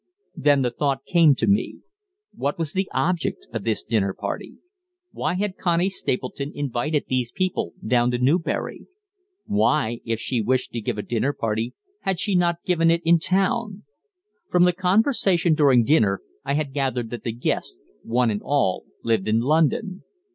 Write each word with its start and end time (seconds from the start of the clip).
Then 0.35 0.63
the 0.63 0.71
thought 0.71 1.05
came 1.05 1.35
to 1.35 1.45
me, 1.45 1.81
What 2.33 2.57
was 2.57 2.73
the 2.73 2.89
object 2.91 3.45
of 3.53 3.63
this 3.63 3.83
dinner 3.83 4.15
party? 4.15 4.55
Why 5.11 5.35
had 5.35 5.57
Connie 5.57 5.89
Stapleton 5.91 6.51
invited 6.55 7.05
these 7.07 7.31
people 7.31 7.73
down 7.85 8.09
to 8.09 8.17
Newbury? 8.17 8.87
Why, 9.45 9.99
if 10.03 10.19
she 10.19 10.41
wished 10.41 10.71
to 10.71 10.81
give 10.81 10.97
a 10.97 11.03
dinner 11.03 11.33
party, 11.33 11.75
had 11.99 12.19
she 12.19 12.33
not 12.33 12.63
given 12.65 12.89
it 12.89 13.03
in 13.05 13.19
town? 13.19 13.83
From 14.49 14.63
the 14.63 14.73
conversation 14.73 15.53
during 15.53 15.83
dinner 15.83 16.23
I 16.43 16.55
had 16.55 16.73
gathered 16.73 17.11
that 17.11 17.23
the 17.23 17.31
guests, 17.31 17.77
one 18.01 18.31
and 18.31 18.41
all, 18.43 18.85
lived 19.03 19.27
in 19.27 19.39
London. 19.41 20.01